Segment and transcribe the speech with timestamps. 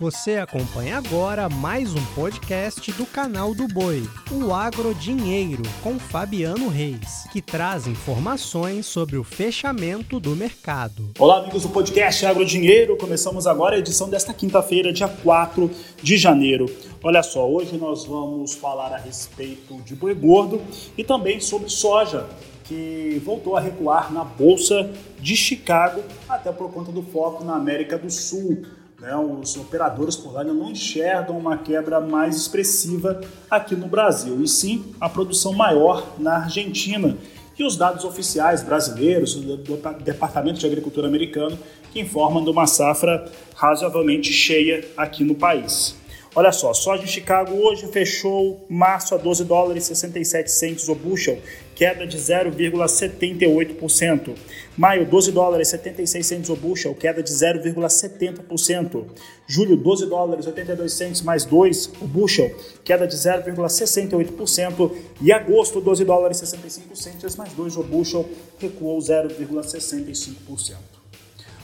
[0.00, 6.68] Você acompanha agora mais um podcast do canal do Boi, o Agro Dinheiro, com Fabiano
[6.68, 11.10] Reis, que traz informações sobre o fechamento do mercado.
[11.18, 12.96] Olá, amigos do podcast Agro Dinheiro.
[12.96, 15.68] Começamos agora a edição desta quinta-feira, dia 4
[16.00, 16.66] de janeiro.
[17.02, 20.62] Olha só, hoje nós vamos falar a respeito de boi gordo
[20.96, 22.24] e também sobre soja,
[22.62, 27.98] que voltou a recuar na bolsa de Chicago, até por conta do foco na América
[27.98, 28.62] do Sul.
[28.98, 34.48] Né, os operadores por lá não enxergam uma quebra mais expressiva aqui no Brasil, e
[34.48, 37.16] sim a produção maior na Argentina.
[37.56, 39.56] E os dados oficiais brasileiros do
[40.02, 41.58] Departamento de Agricultura americano
[41.92, 45.97] que informam de uma safra razoavelmente cheia aqui no país.
[46.38, 50.94] Olha só, soja de Chicago hoje fechou março a 12 dólares e 67 centes o
[50.94, 51.40] bushel,
[51.74, 54.36] queda de 0,78%.
[54.76, 59.04] Maio, 12 dólares 76 centes o bushel, queda de 0,70%.
[59.48, 62.54] Julho, 12 dólares 82 centes mais 2 o bushel,
[62.84, 64.92] queda de 0,68%.
[65.20, 68.24] E agosto, 12 dólares 65 centes mais 2 o bushel,
[68.60, 70.97] recuou 0,65%.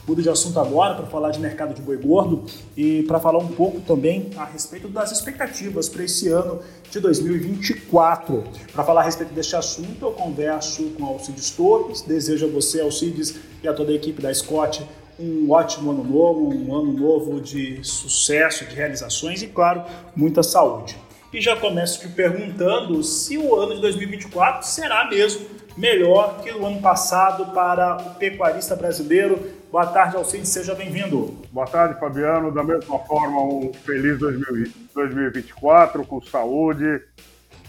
[0.06, 2.44] Mudo de assunto agora para falar de mercado de boi gordo
[2.76, 8.44] e para falar um pouco também a respeito das expectativas para esse ano de 2024.
[8.72, 12.02] Para falar a respeito deste assunto, eu converso com Alcides Torres.
[12.02, 14.86] Desejo a você, Alcides, e a toda a equipe da Scott
[15.18, 20.96] um ótimo ano novo, um ano novo de sucesso, de realizações e, claro, muita saúde.
[21.32, 25.46] E já começo te perguntando se o ano de 2024 será mesmo
[25.76, 29.40] melhor que o ano passado para o pecuarista brasileiro.
[29.74, 31.36] Boa tarde, Alcides, seja bem-vindo.
[31.50, 32.52] Boa tarde, Fabiano.
[32.52, 37.02] Da mesma forma, um feliz 2024, com saúde,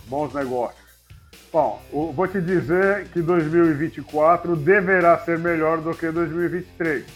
[0.05, 0.85] bons negócios.
[1.51, 7.07] Bom, vou te dizer que 2024 deverá ser melhor do que 2023.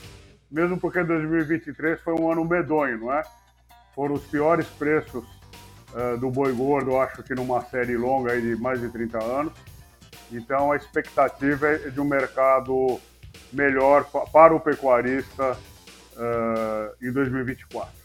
[0.49, 3.21] Mesmo porque 2023 foi um ano medonho, não é?
[3.93, 5.23] Foram os piores preços
[5.93, 9.53] uh, do boi gordo, acho que numa série longa de mais de 30 anos.
[10.31, 12.99] Então a expectativa é de um mercado
[13.51, 15.57] melhor para o pecuarista
[16.15, 17.99] uh, em 2024.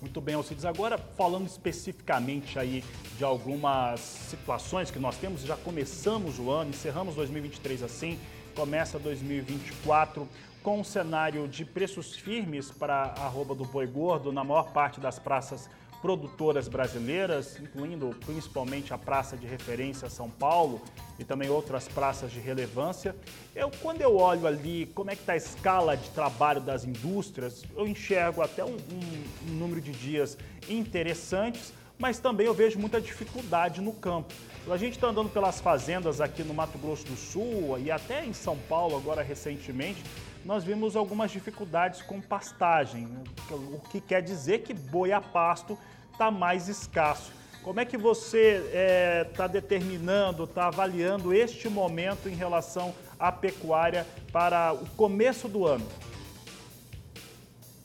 [0.00, 0.66] Muito bem, Alcides.
[0.66, 2.84] Agora, falando especificamente aí
[3.16, 8.18] de algumas situações que nós temos, já começamos o ano, encerramos 2023 assim,
[8.54, 10.28] começa 2024
[10.62, 15.00] com um cenário de preços firmes para a arroba do boi gordo na maior parte
[15.00, 15.70] das praças
[16.04, 20.82] produtoras brasileiras, incluindo principalmente a praça de referência São Paulo
[21.18, 23.16] e também outras praças de relevância.
[23.56, 27.64] Eu, quando eu olho ali como é que está a escala de trabalho das indústrias,
[27.74, 30.36] eu enxergo até um, um, um número de dias
[30.68, 34.34] interessantes, mas também eu vejo muita dificuldade no campo.
[34.70, 38.34] A gente está andando pelas fazendas aqui no Mato Grosso do Sul e até em
[38.34, 40.02] São Paulo agora recentemente,
[40.44, 43.08] nós vimos algumas dificuldades com pastagem,
[43.50, 45.78] o que quer dizer que boi a pasto
[46.14, 47.32] está mais escasso.
[47.62, 54.06] Como é que você está é, determinando, está avaliando este momento em relação à pecuária
[54.32, 55.86] para o começo do ano?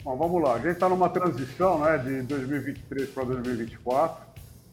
[0.03, 0.55] Bom, vamos lá.
[0.55, 4.29] A gente está numa transição né, de 2023 para 2024.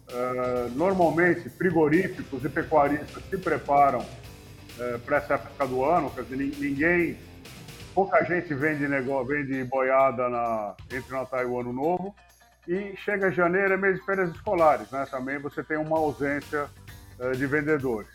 [0.08, 6.10] Uh, normalmente, frigoríficos e pecuaristas se preparam uh, para essa época do ano.
[6.10, 7.16] Quer dizer, ninguém,
[7.94, 12.14] pouca gente vende, negócio, vende boiada na, entre Natal e o Ano Novo.
[12.68, 15.06] E chega janeiro, é mês de férias escolares, né?
[15.10, 16.68] Também você tem uma ausência
[17.18, 18.10] uh, de vendedores.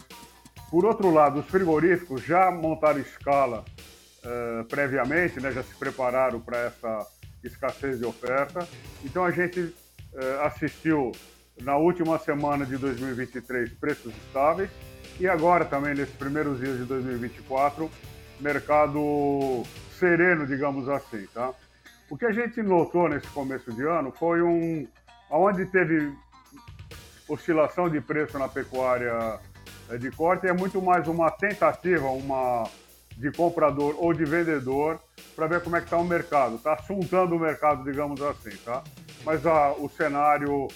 [0.69, 3.63] Por outro lado, os frigoríficos já montaram escala
[4.25, 5.51] uh, previamente, né?
[5.51, 7.07] Já se prepararam para essa
[7.43, 8.67] escassez de oferta.
[9.03, 11.11] Então a gente uh, assistiu
[11.61, 14.69] na última semana de 2023 preços estáveis
[15.19, 17.89] e agora também nesses primeiros dias de 2024
[18.39, 19.63] mercado
[19.97, 21.53] sereno, digamos assim, tá?
[22.11, 24.85] O que a gente notou nesse começo de ano foi um.
[25.29, 26.13] onde teve
[27.25, 29.39] oscilação de preço na pecuária
[29.89, 32.69] eh, de corte, é muito mais uma tentativa uma
[33.15, 34.99] de comprador ou de vendedor
[35.37, 36.55] para ver como é que está o mercado.
[36.55, 38.83] Está assuntando o mercado, digamos assim, tá?
[39.23, 40.67] Mas a, o cenário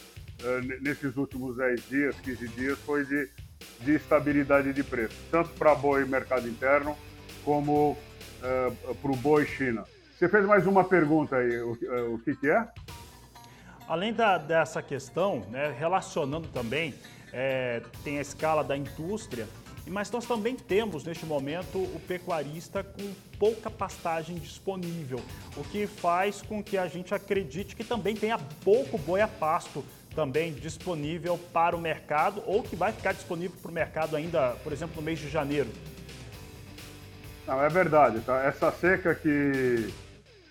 [0.41, 3.29] eh, nesses últimos 10 dias, 15 dias, foi de,
[3.81, 6.95] de estabilidade de preço, tanto para boi mercado interno
[7.43, 7.97] como
[8.41, 8.71] eh,
[9.01, 9.83] para o boi China.
[10.17, 12.65] Você fez mais uma pergunta aí, o, eh, o que, que é?
[13.85, 16.95] Além da, dessa questão, né, relacionando também,
[17.33, 19.45] é, tem a escala da indústria,
[19.85, 25.19] mas nós também temos neste momento o pecuarista com pouca pastagem disponível,
[25.57, 29.83] o que faz com que a gente acredite que também tenha pouco boi a pasto
[30.15, 34.71] também disponível para o mercado ou que vai ficar disponível para o mercado ainda, por
[34.71, 35.69] exemplo, no mês de janeiro.
[37.45, 38.21] Não, é verdade.
[38.21, 38.41] Tá?
[38.43, 39.93] Essa seca que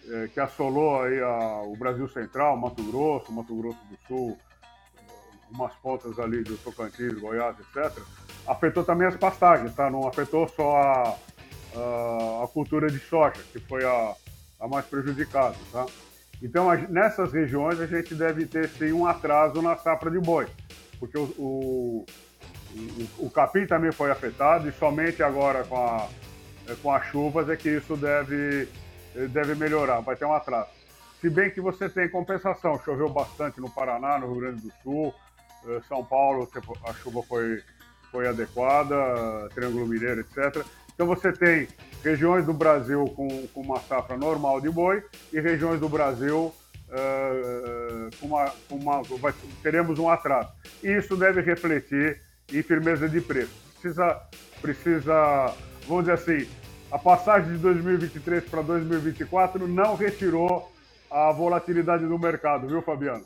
[0.08, 4.38] é, que assolou aí a, o Brasil Central, Mato Grosso, Mato Grosso do Sul,
[5.50, 8.02] umas pontas ali do Tocantins, Goiás, etc.,
[8.46, 9.90] afetou também as pastagens, tá?
[9.90, 11.16] Não afetou só a,
[11.74, 14.14] a, a cultura de soja, que foi a,
[14.60, 15.86] a mais prejudicada, tá?
[16.42, 20.46] Então, nessas regiões, a gente deve ter, sim, um atraso na safra de boi,
[20.98, 22.06] porque o, o,
[22.74, 26.08] o, o capim também foi afetado e somente agora com, a,
[26.82, 28.68] com as chuvas é que isso deve,
[29.28, 30.68] deve melhorar, vai ter um atraso.
[31.20, 35.14] Se bem que você tem compensação, choveu bastante no Paraná, no Rio Grande do Sul,
[35.66, 36.48] eh, São Paulo,
[36.84, 37.62] a chuva foi,
[38.10, 40.64] foi adequada, Triângulo Mineiro, etc.
[40.94, 41.66] Então você tem
[42.02, 45.02] regiões do Brasil com, com uma safra normal de boi
[45.32, 46.54] e regiões do Brasil
[46.88, 49.32] uh, com uma, com uma vai,
[49.62, 50.50] teremos um atraso.
[50.82, 52.20] E isso deve refletir
[52.52, 53.52] em firmeza de preço.
[53.80, 54.20] Precisa,
[54.60, 55.54] precisa,
[55.88, 56.48] vamos dizer assim,
[56.94, 60.70] a passagem de 2023 para 2024 não retirou
[61.10, 63.24] a volatilidade do mercado, viu, Fabiano?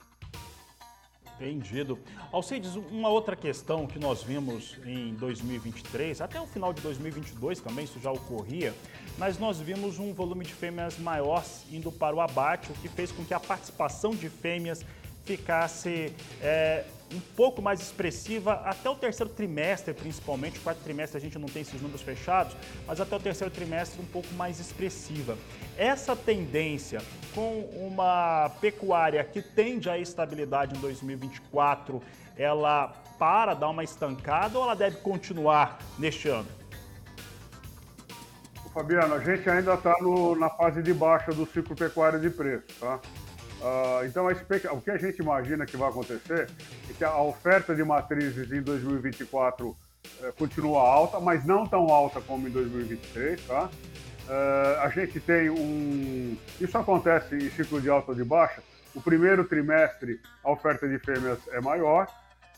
[1.39, 1.99] Entendido.
[2.33, 7.85] Alcides, uma outra questão que nós vimos em 2023, até o final de 2022 também
[7.85, 8.75] isso já ocorria,
[9.19, 13.13] mas nós vimos um volume de fêmeas maior indo para o abate, o que fez
[13.13, 14.83] com que a participação de fêmeas
[15.27, 20.59] ficasse é, um pouco mais expressiva até o terceiro trimestre, principalmente.
[20.59, 22.57] O quarto trimestre a gente não tem esses números fechados,
[22.87, 25.37] mas até o terceiro trimestre um pouco mais expressiva.
[25.77, 27.01] Essa tendência
[27.35, 32.03] com uma pecuária que tende à estabilidade em 2024,
[32.37, 32.89] ela
[33.19, 36.49] para, dar uma estancada ou ela deve continuar neste ano?
[38.73, 39.97] Fabiano, a gente ainda está
[40.39, 43.01] na fase de baixa do ciclo pecuário de preço, tá?
[43.61, 46.49] Uh, então, a, o que a gente imagina que vai acontecer
[46.99, 49.75] que a oferta de matrizes em 2024
[50.21, 53.71] eh, continua alta, mas não tão alta como em 2023, tá?
[54.29, 56.37] Uh, a gente tem um.
[56.61, 58.63] Isso acontece em ciclo de alta ou de baixa.
[58.95, 62.07] O primeiro trimestre a oferta de fêmeas é maior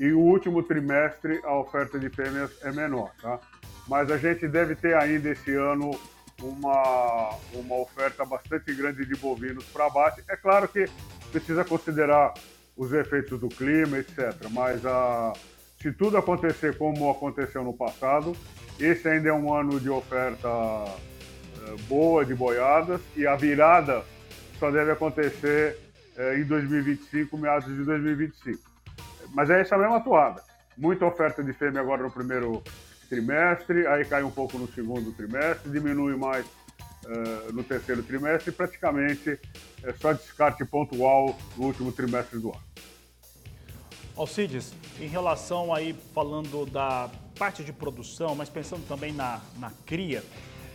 [0.00, 3.38] e o último trimestre a oferta de fêmeas é menor, tá?
[3.86, 5.92] Mas a gente deve ter ainda esse ano
[6.42, 10.24] uma, uma oferta bastante grande de bovinos para abate.
[10.28, 10.86] É claro que
[11.30, 12.34] precisa considerar
[12.76, 14.34] os efeitos do clima, etc.
[14.50, 15.32] Mas a,
[15.80, 18.36] se tudo acontecer como aconteceu no passado,
[18.78, 24.04] esse ainda é um ano de oferta é, boa de boiadas e a virada
[24.58, 25.78] só deve acontecer
[26.16, 28.58] é, em 2025, meados de 2025.
[29.34, 30.42] Mas é essa mesma toada.
[30.76, 32.62] Muita oferta de fêmea agora no primeiro
[33.08, 36.46] trimestre, aí cai um pouco no segundo trimestre, diminui mais
[37.10, 39.38] uh, no terceiro trimestre praticamente
[39.82, 42.62] é só descarte pontual no último trimestre do ano.
[44.16, 50.22] Alcides, em relação aí, falando da parte de produção, mas pensando também na, na cria,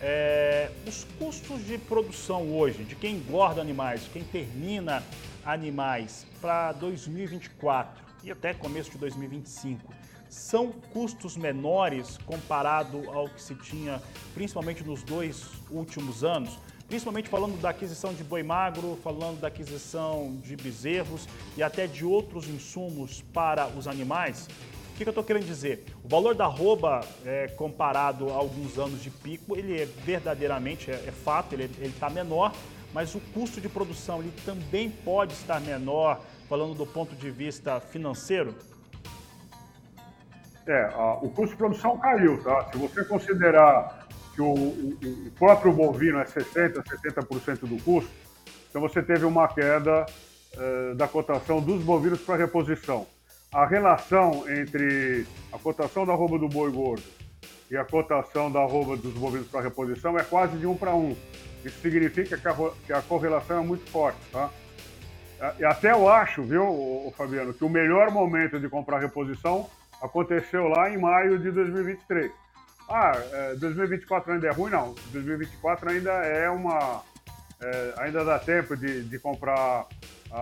[0.02, 5.04] é, os custos de produção hoje, de quem engorda animais, quem termina
[5.46, 9.94] animais para 2024 e até começo de 2025,
[10.36, 14.02] são custos menores comparado ao que se tinha,
[14.34, 16.60] principalmente nos dois últimos anos?
[16.90, 22.06] Principalmente falando da aquisição de boi magro, falando da aquisição de bezerros e até de
[22.06, 24.48] outros insumos para os animais.
[24.92, 25.86] O que, que eu estou querendo dizer?
[26.04, 30.96] O valor da arroba, é, comparado a alguns anos de pico, ele é verdadeiramente, é,
[31.08, 32.54] é fato, ele está menor,
[32.94, 37.80] mas o custo de produção ele também pode estar menor, falando do ponto de vista
[37.80, 38.54] financeiro?
[40.68, 42.70] É, a, o custo de produção caiu, tá?
[42.72, 48.12] Se você considerar que o, o, o próprio bovino é 60%, 70% do custo,
[48.70, 50.06] então você teve uma queda
[50.58, 53.06] eh, da cotação dos bovinos para reposição.
[53.54, 57.04] A relação entre a cotação da arroba do boi gordo
[57.70, 61.16] e a cotação da arroba dos bovinos para reposição é quase de um para um.
[61.64, 62.56] Isso significa que a,
[62.86, 64.50] que a correlação é muito forte, tá?
[65.60, 69.70] E até eu acho, viu, Fabiano, que o melhor momento de comprar reposição
[70.02, 72.32] aconteceu lá em maio de 2023.
[72.90, 74.72] Ah, é, 2024 ainda é ruim?
[74.72, 74.94] Não.
[75.12, 77.04] 2024 ainda é uma.
[77.62, 79.88] É, ainda dá tempo de, de comprar
[80.32, 80.38] a,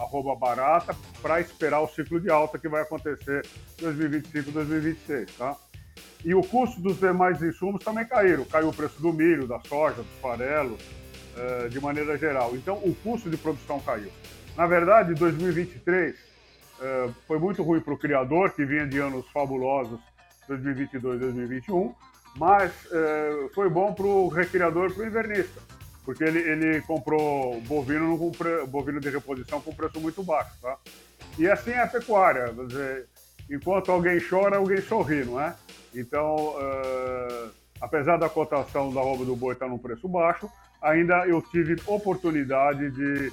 [0.00, 3.46] a roupa barata para esperar o ciclo de alta que vai acontecer
[3.80, 5.56] 2025, 2026, tá?
[6.24, 8.44] E o custo dos demais insumos também caíram.
[8.44, 10.80] Caiu o preço do milho, da soja, dos farelos,
[11.36, 12.54] é, de maneira geral.
[12.54, 14.12] Então, o custo de produção caiu.
[14.56, 16.29] Na verdade, 2023
[16.80, 20.00] é, foi muito ruim para o criador, que vinha de anos fabulosos,
[20.48, 21.94] 2022 2021,
[22.36, 25.60] mas é, foi bom para o recriador, para o invernista,
[26.04, 28.32] porque ele, ele comprou bovino, com
[28.66, 30.52] bovino de reposição com preço muito baixo.
[30.60, 30.76] Tá?
[31.38, 33.06] E assim é a pecuária, dizer,
[33.50, 35.54] enquanto alguém chora, alguém sorri, não é?
[35.94, 37.48] Então, é,
[37.80, 40.48] apesar da cotação da arroba do boi estar num preço baixo,
[40.80, 43.32] ainda eu tive oportunidade de,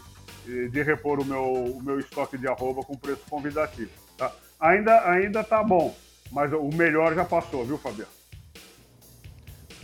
[0.69, 3.91] de repor o meu, o meu estoque de arroba com preço convidativo.
[4.17, 4.31] Tá?
[4.59, 5.95] Ainda, ainda tá bom,
[6.31, 8.11] mas o melhor já passou, viu, Fabiano?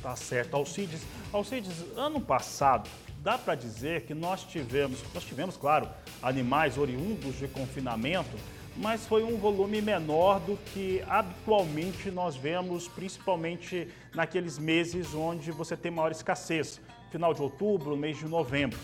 [0.01, 0.55] Tá certo.
[0.55, 1.01] Alcides,
[1.31, 2.89] Alcides, ano passado,
[3.19, 5.87] dá para dizer que nós tivemos, nós tivemos, claro,
[6.21, 8.37] animais oriundos de confinamento,
[8.75, 15.77] mas foi um volume menor do que habitualmente nós vemos, principalmente naqueles meses onde você
[15.77, 18.79] tem maior escassez, final de outubro, mês de novembro.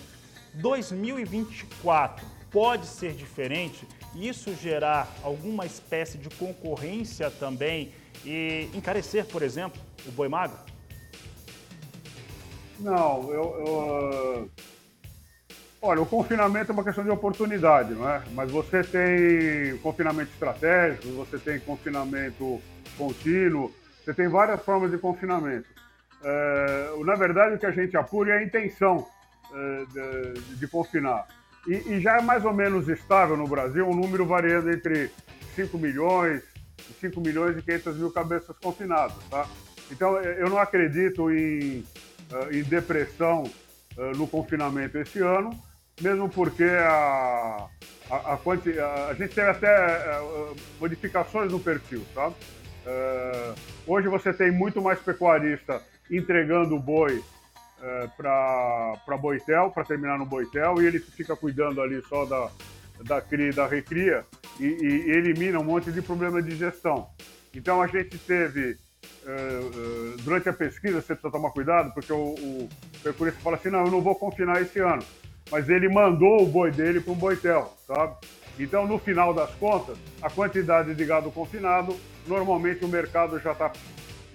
[0.55, 7.93] 2024 pode ser diferente, isso gerar alguma espécie de concorrência também
[8.25, 10.57] e encarecer, por exemplo, o boi magro?
[12.79, 14.49] Não, eu, eu,
[15.81, 18.21] Olha, o confinamento é uma questão de oportunidade, não é?
[18.33, 22.61] Mas você tem confinamento estratégico, você tem confinamento
[22.97, 25.67] contínuo, você tem várias formas de confinamento.
[26.21, 29.07] É, na verdade, o que a gente apura é a intenção
[29.93, 31.27] de, de, confinar.
[31.67, 35.11] E, e, já é mais ou menos estável no Brasil, um número variando entre
[35.55, 36.43] 5 milhões,
[36.99, 39.47] 5 milhões e 500 mil cabeças confinadas, tá?
[39.91, 41.83] Então, eu não acredito em
[42.31, 43.43] uh, em depressão
[43.97, 45.51] uh, no confinamento esse ano,
[46.01, 47.67] mesmo porque a,
[48.09, 52.35] a, a, a, a gente teve até uh, modificações no perfil, sabe?
[53.85, 55.79] hoje você tem muito mais pecuarista
[56.09, 57.23] entregando o boi
[58.15, 62.49] para Boitel, para terminar no Boitel, e ele fica cuidando ali só da,
[63.05, 64.25] da cria da recria
[64.59, 67.09] e, e, elimina um monte de problema de gestão.
[67.53, 68.77] Então a gente teve
[69.25, 72.69] é, é, durante a pesquisa você precisa tomar cuidado, porque o, o
[73.03, 75.03] pecuarista fala assim, não, eu não vou confinar esse ano.
[75.51, 78.15] Mas ele mandou o boi dele para um boitel, sabe?
[78.59, 81.95] Então, no final das contas, a quantidade de gado confinado,
[82.27, 83.71] normalmente o mercado já está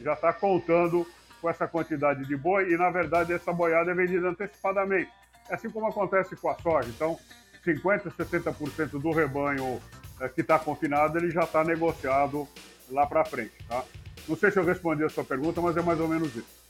[0.02, 1.06] já tá contando
[1.44, 5.10] com essa quantidade de boi e, na verdade, essa boiada é vendida antecipadamente.
[5.50, 6.88] É assim como acontece com a soja.
[6.88, 7.18] Então,
[7.66, 9.78] 50%, 60% do rebanho
[10.22, 12.48] é, que está confinado, ele já está negociado
[12.90, 13.84] lá para frente, tá?
[14.26, 16.64] Não sei se eu respondi a sua pergunta, mas é mais ou menos isso.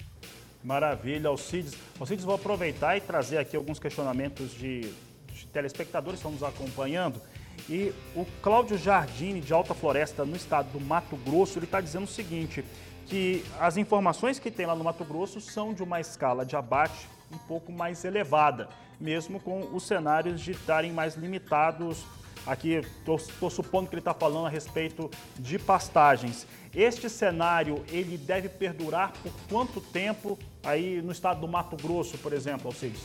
[0.64, 1.74] Maravilha, Alcides.
[2.00, 4.92] Alcides, vou aproveitar e trazer aqui alguns questionamentos de,
[5.28, 7.20] de telespectadores que estão nos acompanhando.
[7.68, 12.04] E o Cláudio Jardine, de Alta Floresta, no estado do Mato Grosso, ele está dizendo
[12.04, 12.64] o seguinte,
[13.06, 17.08] que as informações que tem lá no Mato Grosso são de uma escala de abate
[17.32, 18.68] um pouco mais elevada,
[19.00, 22.04] mesmo com os cenários de estarem mais limitados
[22.46, 26.46] Aqui estou supondo que ele está falando a respeito de pastagens.
[26.74, 32.34] Este cenário ele deve perdurar por quanto tempo aí no estado do Mato Grosso, por
[32.34, 33.02] exemplo, Alcides?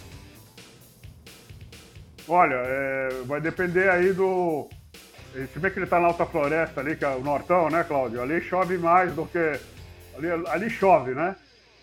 [2.28, 4.68] Olha, é, vai depender aí do.
[5.54, 8.22] Se bem que ele está na alta floresta ali, que é o nortão, né, Cláudio?
[8.22, 9.60] Ali chove mais do que.
[10.20, 11.36] Ali, ali chove, né?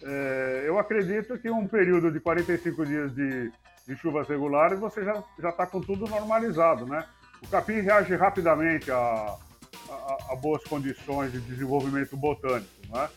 [0.03, 3.51] É, eu acredito que um período de 45 dias de,
[3.89, 7.05] de chuvas regulares você já está com tudo normalizado, né?
[7.43, 13.09] O capim reage rapidamente a, a, a boas condições de desenvolvimento botânico, né?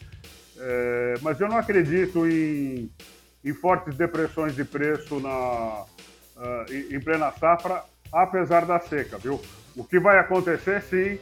[0.58, 2.90] É, mas eu não acredito em,
[3.44, 5.86] em fortes depressões de preço na,
[6.38, 9.42] uh, em plena safra, apesar da seca, viu?
[9.76, 11.20] O que vai acontecer, sim,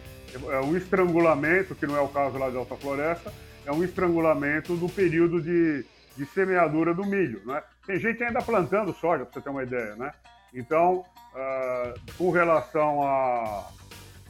[0.49, 3.31] é um estrangulamento, que não é o caso lá de Alta Floresta,
[3.67, 7.61] é um estrangulamento do período de, de semeadura do milho, né?
[7.85, 10.11] Tem gente ainda plantando soja, para você ter uma ideia, né?
[10.53, 13.69] Então, uh, com relação a,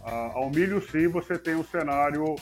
[0.04, 2.36] a, ao milho, sim, você tem um cenário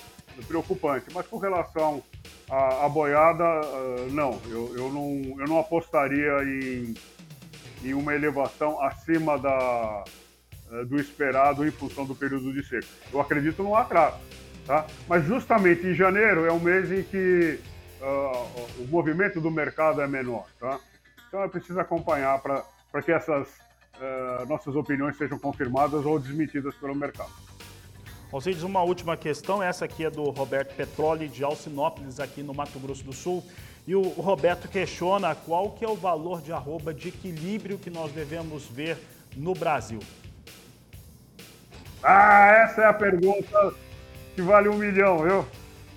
[0.47, 1.07] preocupante.
[1.13, 2.01] Mas com relação
[2.49, 4.39] à, boiada, uh, não.
[4.49, 5.41] Eu, eu não.
[5.41, 6.93] eu não apostaria em,
[7.83, 10.05] em uma elevação acima da,
[10.71, 12.87] uh, do esperado em função do período de seca.
[13.11, 14.17] Eu acredito no atraso.
[14.65, 14.85] Tá?
[15.07, 17.59] Mas justamente em janeiro é um mês em que
[18.79, 20.47] o movimento do mercado é menor.
[20.59, 20.79] Tá?
[21.27, 26.95] Então é preciso acompanhar para que essas uh, nossas opiniões sejam confirmadas ou desmentidas pelo
[26.95, 27.31] mercado.
[28.31, 32.79] Alcides, uma última questão, essa aqui é do Roberto Petroli, de Alcinópolis, aqui no Mato
[32.79, 33.43] Grosso do Sul.
[33.87, 38.11] E o Roberto questiona qual que é o valor de arroba de equilíbrio que nós
[38.11, 38.97] devemos ver
[39.37, 39.99] no Brasil.
[42.03, 43.73] Ah, essa é a pergunta
[44.35, 45.45] que vale um milhão, viu?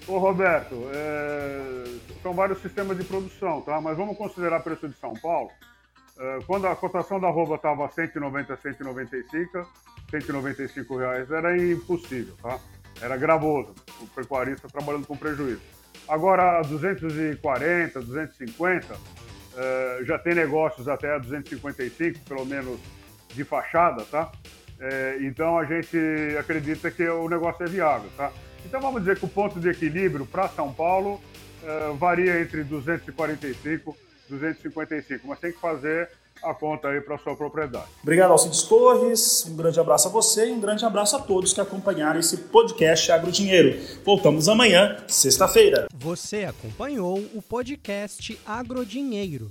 [0.06, 1.84] Ô Roberto, é...
[2.22, 3.80] são vários sistemas de produção, tá?
[3.80, 5.50] Mas vamos considerar preço de São Paulo.
[6.18, 9.68] Eh, quando a cotação da arroba estava 190, 195,
[10.10, 12.58] 195 reais, era impossível, tá?
[13.00, 15.60] Era gravoso, o pecuarista trabalhando com prejuízo.
[16.08, 22.80] Agora, 240, 250, uh, já tem negócios até 255, pelo menos
[23.32, 24.32] de fachada, tá?
[24.78, 25.96] Uh, então a gente
[26.38, 28.32] acredita que o negócio é viável, tá?
[28.64, 31.20] Então vamos dizer que o ponto de equilíbrio para São Paulo
[31.62, 36.08] uh, varia entre 245 e 255, mas tem que fazer
[36.42, 37.86] a conta aí para sua propriedade.
[38.02, 39.46] Obrigado, Alcides Torres.
[39.46, 43.10] Um grande abraço a você e um grande abraço a todos que acompanharam esse podcast
[43.10, 43.78] Agro Dinheiro.
[44.04, 45.88] Voltamos amanhã, sexta-feira.
[45.94, 49.50] Você acompanhou o podcast Agro Dinheiro.